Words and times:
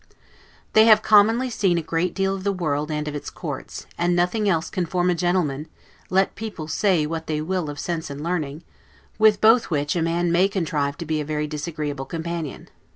They 0.73 0.85
have 0.85 1.03
commonly 1.03 1.51
seen 1.51 1.77
a 1.77 1.83
great 1.83 2.15
deal 2.15 2.33
of 2.33 2.43
the 2.43 2.51
world, 2.51 2.89
and 2.89 3.07
of 3.07 3.35
courts; 3.35 3.85
and 3.99 4.15
nothing 4.15 4.49
else 4.49 4.67
can 4.67 4.87
form 4.87 5.11
a 5.11 5.13
gentleman, 5.13 5.67
let 6.09 6.33
people 6.33 6.67
say 6.67 7.05
what 7.05 7.27
they 7.27 7.39
will 7.39 7.69
of 7.69 7.79
sense 7.79 8.09
and 8.09 8.23
learning; 8.23 8.63
with 9.19 9.39
both 9.39 9.69
which 9.69 9.95
a 9.95 10.01
man 10.01 10.31
may 10.31 10.47
contrive 10.47 10.97
to 10.97 11.05
be 11.05 11.21
a 11.21 11.23
very 11.23 11.45
disagreeable 11.45 12.05
companion. 12.05 12.67